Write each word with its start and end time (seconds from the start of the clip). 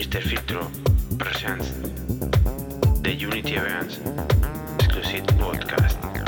Mr. 0.00 0.18
Filtro 0.22 0.62
presents 1.18 1.72
the 3.02 3.12
Unity 3.12 3.56
Events 3.56 3.98
Exclusive 4.78 5.26
Podcast. 5.36 6.19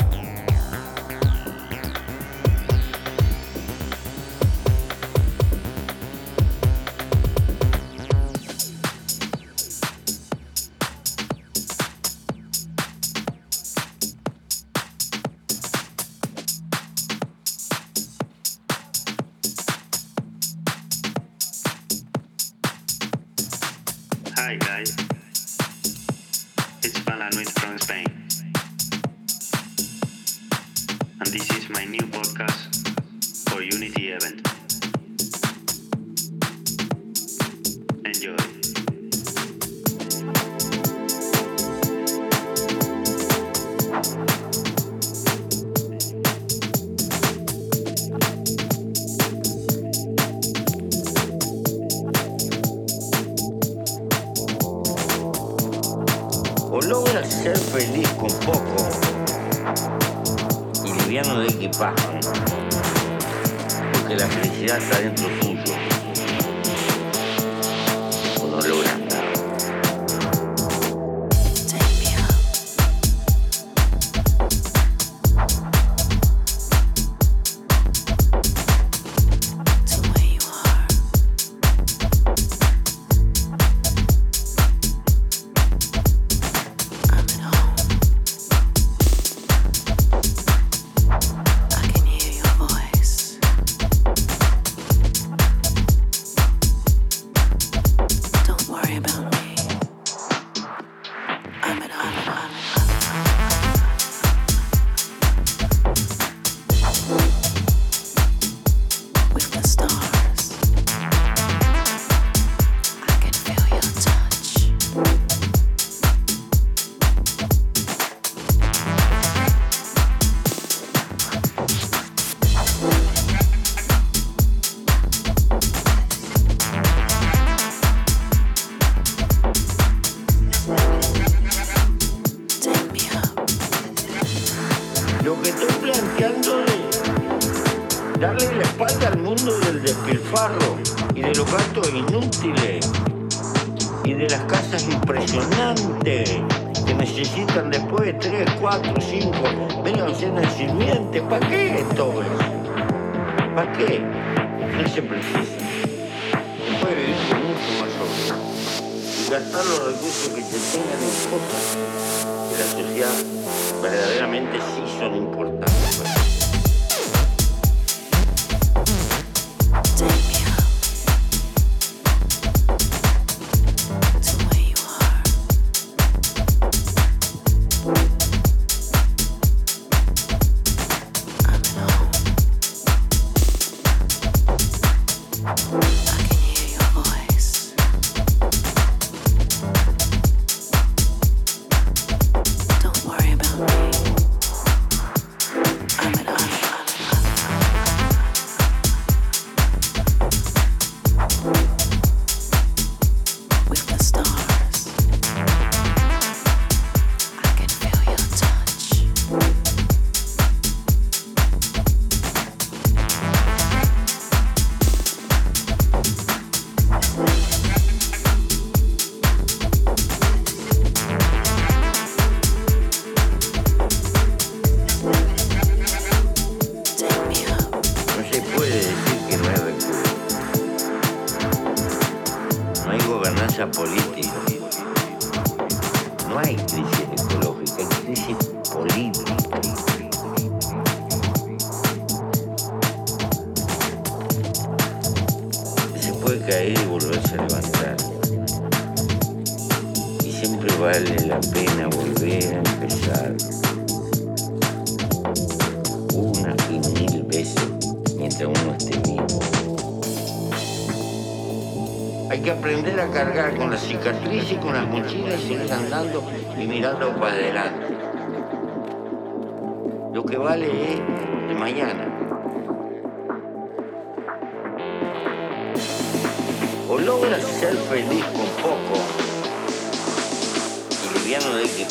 Phenomenon. 101.72 102.21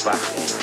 Park. 0.04 0.61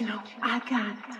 You 0.00 0.06
know 0.06 0.22
I 0.42 0.58
got 0.60 0.96
it? 0.96 1.19